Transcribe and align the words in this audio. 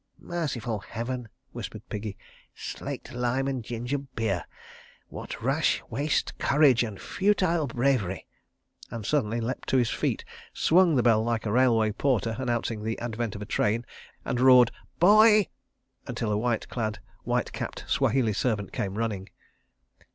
.""Merciful 0.35 0.79
Heaven," 0.79 1.29
whispered 1.51 1.87
Piggy, 1.87 2.17
"slaked 2.55 3.13
lime 3.13 3.47
and 3.47 3.63
ginger 3.63 3.99
beer!.. 3.99 4.45
What 5.09 5.39
rash, 5.43 5.83
waste 5.91 6.35
courage 6.39 6.81
and 6.81 6.99
futile 6.99 7.67
bravery...." 7.67 8.25
And 8.89 9.05
suddenly 9.05 9.39
leapt 9.39 9.69
to 9.69 9.77
his 9.77 9.91
feet, 9.91 10.25
swung 10.55 10.95
the 10.95 11.03
bell 11.03 11.21
like 11.23 11.45
a 11.45 11.51
railway 11.51 11.91
porter 11.91 12.35
announcing 12.39 12.81
the 12.81 12.97
advent 12.97 13.35
of 13.35 13.43
a 13.43 13.45
train, 13.45 13.85
and 14.25 14.39
roared 14.41 14.71
"Boy!" 14.99 15.49
until 16.07 16.31
a 16.31 16.35
white 16.39 16.67
clad, 16.67 16.97
white 17.23 17.51
capped 17.53 17.83
Swahili 17.87 18.33
servant 18.33 18.73
came 18.73 18.97
running. 18.97 19.29